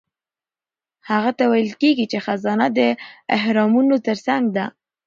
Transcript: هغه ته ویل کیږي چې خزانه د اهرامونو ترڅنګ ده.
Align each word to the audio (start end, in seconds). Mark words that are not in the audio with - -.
هغه 1.09 1.31
ته 1.37 1.43
ویل 1.51 1.71
کیږي 1.81 2.05
چې 2.11 2.17
خزانه 2.25 2.67
د 2.77 2.79
اهرامونو 3.37 3.95
ترڅنګ 4.07 4.43
ده. 4.55 4.65